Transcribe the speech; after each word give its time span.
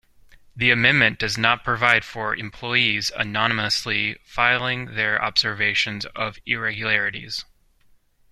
The 0.55 0.71
amendment 0.71 1.19
does 1.19 1.37
not 1.37 1.63
provide 1.63 2.03
for 2.03 2.35
employees 2.35 3.11
anonymously 3.15 4.17
filing 4.25 4.95
their 4.95 5.23
observations 5.23 6.05
of 6.15 6.39
irregularities. 6.43 7.45